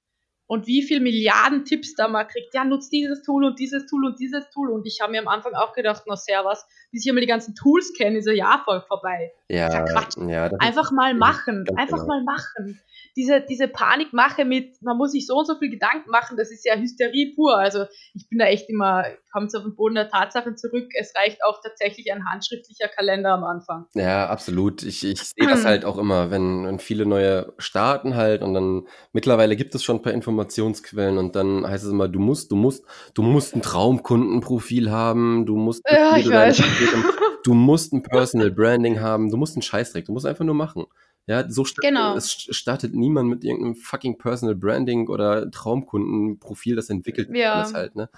[0.52, 4.04] und wie viel Milliarden Tipps da mal kriegt, ja, nutzt dieses Tool und dieses Tool
[4.04, 4.70] und dieses Tool.
[4.70, 7.56] Und ich habe mir am Anfang auch gedacht, na servus, bis ich einmal die ganzen
[7.56, 9.32] Tools kenne, ist ein Jahr voll vorbei.
[9.48, 12.08] Ja, Ja, ja, Einfach mal machen, einfach genau.
[12.08, 12.82] mal machen.
[13.18, 16.66] Diese, diese Panikmache mit, man muss sich so und so viel Gedanken machen, das ist
[16.66, 17.58] ja Hysterie pur.
[17.58, 20.90] Also ich bin da echt immer, kommt auf den Boden der Tatsachen zurück.
[20.98, 23.86] Es reicht auch tatsächlich ein handschriftlicher Kalender am Anfang.
[23.96, 24.84] Ja, absolut.
[24.84, 28.88] Ich, ich sehe das halt auch immer, wenn, wenn viele neue starten halt und dann
[29.12, 32.56] mittlerweile gibt es schon ein paar Informationsquellen und dann heißt es immer, du musst, du
[32.56, 36.62] musst, du musst ein Traumkundenprofil haben, du musst, Ja, ich weiß.
[37.44, 40.86] Du musst ein Personal Branding haben, du musst einen Scheißdreck, du musst einfach nur machen.
[41.26, 42.16] Ja, so sta Genau.
[42.16, 47.54] es startet niemand mit irgendeinem fucking Personal Branding oder Traumkundenprofil, das entwickelt Ja.
[47.54, 48.10] alles halt, ne?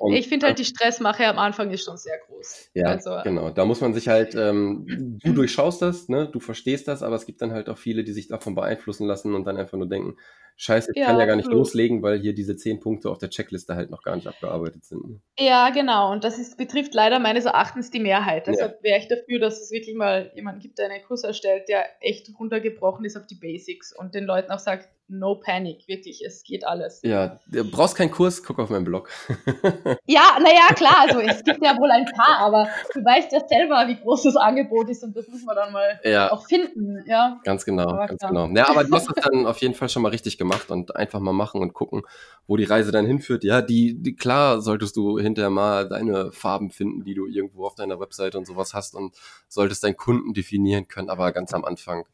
[0.00, 2.70] Und, Ich finde halt, die Stressmache am Anfang ist schon sehr groß.
[2.74, 3.50] ja, also, genau.
[3.50, 6.28] Da muss man sich halt, ähm, du durchschaust das, ne?
[6.30, 9.34] du verstehst das, aber es gibt dann halt auch viele, die sich davon beeinflussen lassen
[9.34, 10.16] und dann einfach nur denken,
[10.56, 11.66] scheiße, ich Ja, kann ja gar nicht absolut.
[11.66, 15.08] loslegen, weil hier diese zehn Punkte auf der Checkliste halt noch gar nicht abgearbeitet sind.
[15.08, 15.20] ne?
[15.38, 16.10] Ja, genau.
[16.12, 18.46] Und das ist, betrifft leider meines Erachtens die Mehrheit.
[18.48, 21.84] Deshalb wäre ich dafür, dass es wirklich mal jemanden gibt, der einen Kurs erstellt, der
[22.00, 26.42] echt runtergebrochen ist auf die Basics und den Leuten auch sagt, no panic, wirklich, es
[26.42, 27.00] geht alles.
[27.02, 29.10] Ja, du brauchst keinen Kurs, guck auf meinen Blog.
[30.06, 33.86] Ja, naja, klar, also es gibt ja wohl ein paar, aber du weißt ja selber,
[33.88, 37.38] wie groß das Angebot ist und das muss man dann mal ja, auch finden, ja.
[37.44, 38.48] ganz genau, ganz genau.
[38.48, 41.20] Ja, aber du hast das dann auf jeden Fall schon mal richtig gemacht und einfach
[41.20, 42.02] mal machen und gucken,
[42.46, 43.44] wo die Reise dann hinführt.
[43.44, 47.74] Ja, die, die klar solltest du hinterher mal deine Farben finden, die du irgendwo auf
[47.74, 49.14] deiner Webseite und sowas hast und
[49.48, 52.06] solltest deinen Kunden definieren können, aber ganz am Anfang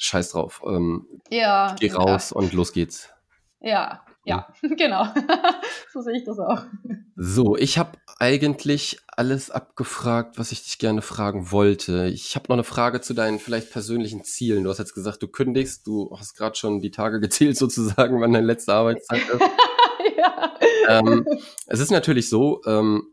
[0.00, 0.62] scheiß drauf.
[0.66, 1.74] Ähm, Ja.
[1.78, 3.10] geh raus und los geht's.
[3.60, 5.06] Ja, ja, genau.
[5.92, 6.62] so sehe ich das auch.
[7.16, 12.06] So, ich habe eigentlich alles abgefragt, was ich dich gerne fragen wollte.
[12.06, 14.64] Ich habe noch eine Frage zu deinen vielleicht persönlichen Zielen.
[14.64, 18.32] Du hast jetzt gesagt, du kündigst, du hast gerade schon die Tage gezählt sozusagen, wann
[18.32, 19.40] deine letzte Arbeitszeit ist.
[20.16, 20.54] ja.
[20.88, 21.26] ähm,
[21.66, 23.06] es ist natürlich so, ähm,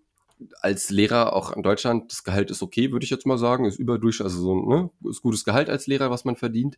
[0.62, 3.80] als Lehrer auch in Deutschland, das Gehalt ist okay, würde ich jetzt mal sagen, ist
[3.80, 6.78] überdurch, also so, ne, ist gutes Gehalt als Lehrer, was man verdient.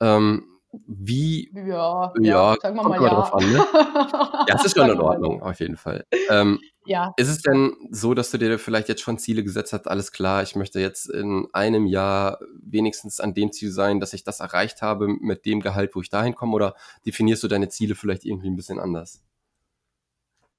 [0.00, 0.44] Ähm,
[0.86, 3.08] wie, ja, ja, sagen wir kommt mal ja.
[3.08, 3.56] drauf an, ne?
[4.48, 6.04] ja, es ist schon in Ordnung, auf jeden Fall.
[6.28, 9.88] Ähm, Ja, ist es denn so, dass du dir vielleicht jetzt schon Ziele gesetzt hast,
[9.88, 14.24] alles klar, ich möchte jetzt in einem Jahr wenigstens an dem Ziel sein, dass ich
[14.24, 16.74] das erreicht habe mit dem Gehalt, wo ich dahin komme, oder
[17.06, 19.22] definierst du deine Ziele vielleicht irgendwie ein bisschen anders?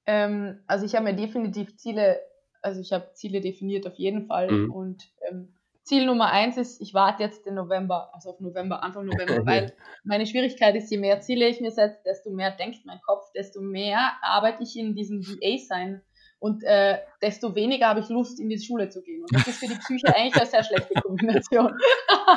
[0.06, 2.18] Ähm, also ich habe mir definitiv Ziele,
[2.62, 4.50] also ich habe Ziele definiert auf jeden Fall.
[4.50, 4.72] Mhm.
[4.72, 9.06] Und ähm, Ziel Nummer eins ist, ich warte jetzt den November, also auf November, Anfang
[9.06, 13.00] November, weil meine Schwierigkeit ist, je mehr Ziele ich mir setze, desto mehr denkt mein
[13.04, 16.02] Kopf, desto mehr arbeite ich in diesem VA-Sein
[16.38, 19.22] und äh, desto weniger habe ich Lust, in die Schule zu gehen.
[19.22, 21.76] Und das ist für die Psyche eigentlich eine sehr schlechte Kombination.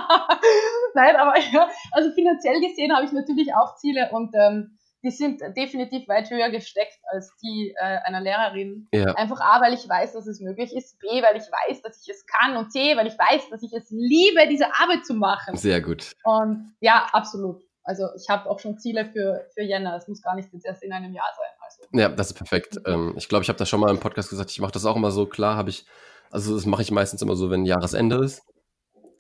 [0.94, 5.42] Nein, aber ja, also finanziell gesehen habe ich natürlich auch Ziele und ähm, die sind
[5.58, 8.88] definitiv weit höher gesteckt als die äh, einer Lehrerin.
[8.94, 12.02] Ja, Einfach A, weil ich weiß, dass es möglich ist, B, weil ich weiß, dass
[12.02, 15.14] ich es kann und C, weil ich weiß, dass ich es liebe, diese Arbeit zu
[15.14, 15.58] machen.
[15.58, 16.14] sehr gut.
[16.24, 17.62] Und ja, absolut.
[17.84, 19.98] Also ich habe auch schon Ziele für, für Jänner.
[19.98, 21.50] Es muss gar nicht jetzt erst in einem Jahr sein.
[21.60, 22.00] Also.
[22.00, 22.80] Ja, das ist perfekt.
[22.86, 24.52] Ähm, ich glaube, ich habe das schon mal im Podcast gesagt.
[24.52, 25.26] Ich mache das auch immer so.
[25.26, 25.86] Klar habe ich,
[26.32, 28.42] also das mache ich meistens immer so, wenn Jahresende ist.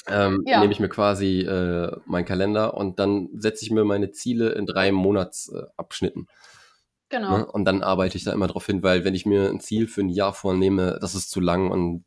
[0.07, 0.59] Ähm, ja.
[0.59, 4.65] Nehme ich mir quasi äh, meinen Kalender und dann setze ich mir meine Ziele in
[4.65, 6.23] drei Monatsabschnitten.
[6.23, 7.37] Äh, genau.
[7.37, 7.45] Ne?
[7.45, 10.01] Und dann arbeite ich da immer drauf hin, weil wenn ich mir ein Ziel für
[10.01, 12.03] ein Jahr vornehme, das ist zu lang und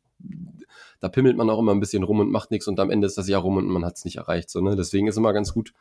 [0.99, 3.17] da pimmelt man auch immer ein bisschen rum und macht nichts und am Ende ist
[3.17, 4.49] das Jahr rum und man hat es nicht erreicht.
[4.49, 4.75] So, ne?
[4.75, 5.73] Deswegen ist immer ganz gut,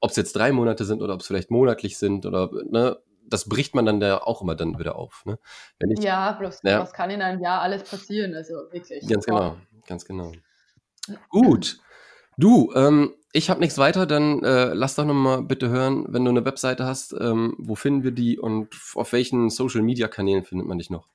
[0.00, 3.48] ob es jetzt drei Monate sind oder ob es vielleicht monatlich sind oder ne, das
[3.48, 5.24] bricht man dann da auch immer dann wieder auf.
[5.24, 5.38] Ne?
[5.78, 8.34] Ich, ja, bloß ja, was kann in einem Jahr alles passieren?
[8.34, 9.06] Also wirklich.
[9.08, 10.32] Ganz genau, ganz genau.
[11.28, 11.78] Gut.
[12.36, 16.30] Du, ähm, ich habe nichts weiter, dann äh, lass doch nochmal bitte hören, wenn du
[16.30, 20.90] eine Webseite hast, ähm, wo finden wir die und auf welchen Social-Media-Kanälen findet man dich
[20.90, 21.08] noch?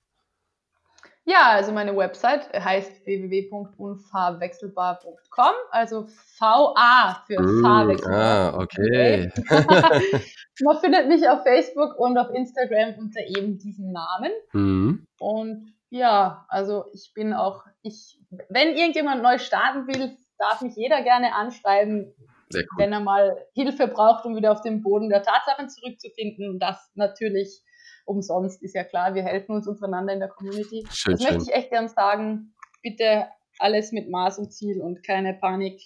[1.30, 6.08] Ja, also meine Website heißt www.unfahrwechselbar.com, also
[6.40, 8.20] VA für mm, Fahrwechselbar.
[8.20, 9.32] Ah, okay.
[10.62, 14.32] Man findet mich auf Facebook und auf Instagram unter eben diesem Namen.
[14.54, 15.06] Mm.
[15.20, 21.02] Und ja, also ich bin auch, ich, wenn irgendjemand neu starten will, darf mich jeder
[21.04, 22.14] gerne anschreiben,
[22.54, 22.64] cool.
[22.78, 26.60] wenn er mal Hilfe braucht, um wieder auf den Boden der Tatsachen zurückzufinden.
[26.60, 27.62] Das natürlich
[28.06, 30.86] umsonst, ist ja klar, wir helfen uns untereinander in der Community.
[30.92, 31.36] Schön, das schön.
[31.36, 32.54] möchte ich echt gern sagen.
[32.82, 33.28] Bitte
[33.60, 35.82] alles mit Maß und Ziel und keine Panik.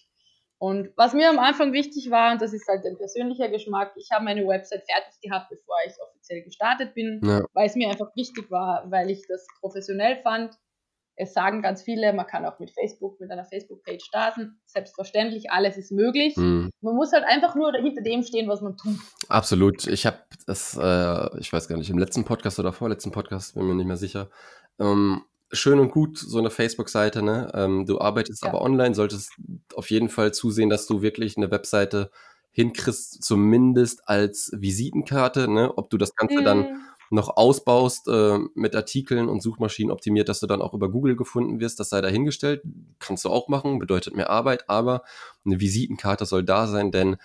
[0.63, 4.12] Und was mir am Anfang wichtig war, und das ist halt ein persönlicher Geschmack, ich
[4.13, 7.43] habe meine Website fertig gehabt, bevor ich offiziell gestartet bin, ja.
[7.52, 10.58] weil es mir einfach wichtig war, weil ich das professionell fand.
[11.17, 14.62] Es sagen ganz viele, man kann auch mit Facebook, mit einer Facebook-Page starten.
[14.65, 16.38] Selbstverständlich, alles ist möglich.
[16.38, 16.69] Mhm.
[16.80, 18.95] Man muss halt einfach nur hinter dem stehen, was man tut.
[19.28, 19.86] Absolut.
[19.88, 23.67] Ich habe das, äh, ich weiß gar nicht, im letzten Podcast oder vorletzten Podcast, bin
[23.67, 24.30] mir nicht mehr sicher.
[24.80, 27.51] Ähm, schön und gut, so eine Facebook-Seite, ne?
[27.53, 28.49] Ähm, du arbeitest ja.
[28.49, 29.31] aber online, solltest
[29.75, 32.11] auf jeden Fall zusehen, dass du wirklich eine Webseite
[32.51, 35.71] hinkriegst, zumindest als Visitenkarte, ne?
[35.77, 36.45] Ob du das Ganze mhm.
[36.45, 41.15] dann noch ausbaust äh, mit Artikeln und Suchmaschinen optimiert, dass du dann auch über Google
[41.15, 42.63] gefunden wirst, das sei dahingestellt.
[42.99, 45.03] Kannst du auch machen, bedeutet mehr Arbeit, aber
[45.45, 47.17] eine Visitenkarte soll da sein, denn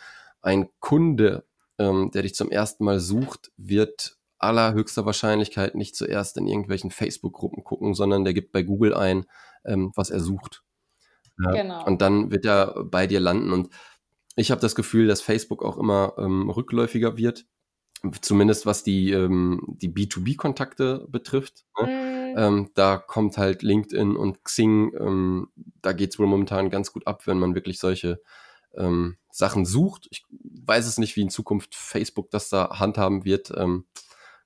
[0.42, 1.44] ein Kunde,
[1.78, 7.64] ähm, der dich zum ersten Mal sucht, wird allerhöchster Wahrscheinlichkeit nicht zuerst in irgendwelchen Facebook-Gruppen
[7.64, 9.26] gucken, sondern der gibt bei Google ein,
[9.64, 10.62] ähm, was er sucht.
[11.42, 11.84] Ja, genau.
[11.84, 13.52] Und dann wird er bei dir landen.
[13.52, 13.68] Und
[14.36, 17.46] ich habe das Gefühl, dass Facebook auch immer ähm, rückläufiger wird
[18.20, 21.64] zumindest was die, ähm, die B2B-Kontakte betrifft.
[21.80, 21.86] Ne?
[21.86, 22.38] Mhm.
[22.38, 25.48] Ähm, da kommt halt LinkedIn und Xing, ähm,
[25.82, 28.20] da geht es wohl momentan ganz gut ab, wenn man wirklich solche
[28.76, 30.06] ähm, Sachen sucht.
[30.10, 33.52] Ich weiß es nicht, wie in Zukunft Facebook das da handhaben wird.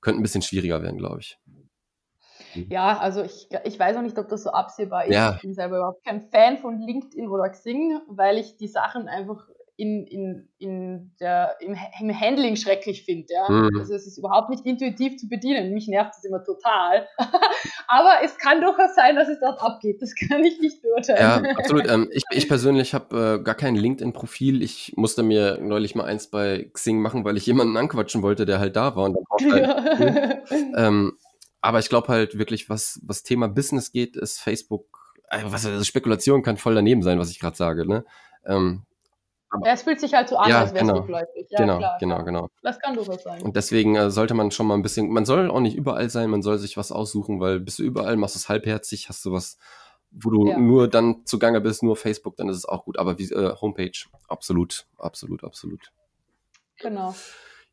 [0.03, 1.38] Könnte ein bisschen schwieriger werden, glaube ich.
[1.47, 2.67] Mhm.
[2.69, 5.15] Ja, also ich, ich weiß auch nicht, ob das so absehbar ist.
[5.15, 5.37] Ja.
[5.37, 9.49] Ich bin selber überhaupt kein Fan von LinkedIn oder Xing, weil ich die Sachen einfach
[9.83, 13.27] in, in, in der, im, im Handling schrecklich finde.
[13.35, 13.51] Ja?
[13.51, 13.81] Mhm.
[13.81, 15.75] Also es ist überhaupt nicht intuitiv zu bedienen.
[15.75, 17.09] Mich nervt es immer total.
[17.88, 20.01] Aber es kann durchaus sein, dass es dort abgeht.
[20.01, 21.45] Das kann ich nicht beurteilen.
[21.45, 21.90] Ja, absolut.
[21.90, 24.62] Ähm, ich, ich persönlich habe äh, gar kein LinkedIn-Profil.
[24.62, 28.61] Ich musste mir neulich mal eins bei Xing machen, weil ich jemanden anquatschen wollte, der
[28.61, 29.07] halt da war.
[29.07, 30.87] Und dann halt, ja.
[30.87, 31.18] ähm,
[31.61, 34.87] aber ich glaube halt wirklich, was, was Thema Business geht, ist Facebook,
[35.29, 37.85] äh, also Spekulation kann voll daneben sein, was ich gerade sage.
[37.85, 38.05] Ne?
[38.47, 38.85] Ähm,
[39.53, 40.95] aber ja, es fühlt sich halt so an, ja, als wäre genau.
[40.95, 41.47] es rückläufig.
[41.51, 42.49] Ja, genau, klar, genau, genau.
[42.62, 43.43] Das kann durchaus sein.
[43.43, 46.31] Und deswegen äh, sollte man schon mal ein bisschen, man soll auch nicht überall sein,
[46.31, 49.33] man soll sich was aussuchen, weil bist du überall, machst du es halbherzig, hast du
[49.33, 49.59] was,
[50.11, 50.57] wo du ja.
[50.57, 52.99] nur dann zugange bist, nur Facebook, dann ist es auch gut.
[52.99, 53.93] Aber wie äh, Homepage,
[54.27, 55.93] absolut, absolut, absolut.
[56.79, 57.15] Genau.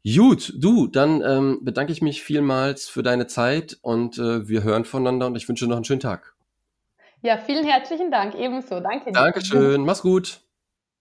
[0.03, 4.83] Gut, du, dann ähm, bedanke ich mich vielmals für deine Zeit und äh, wir hören
[4.83, 6.35] voneinander und ich wünsche noch einen schönen Tag.
[7.21, 8.81] Ja, vielen herzlichen Dank, ebenso.
[8.81, 9.11] Danke.
[9.13, 10.41] Dankeschön, mach's gut.